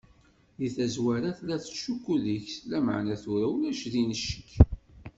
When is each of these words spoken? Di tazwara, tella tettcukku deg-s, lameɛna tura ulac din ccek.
Di 0.59 0.67
tazwara, 0.75 1.29
tella 1.37 1.55
tettcukku 1.63 2.15
deg-s, 2.23 2.53
lameɛna 2.69 3.15
tura 3.23 3.47
ulac 3.55 3.81
din 3.93 4.11
ccek. 4.21 4.49